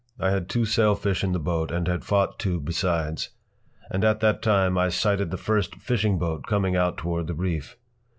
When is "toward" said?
6.97-7.27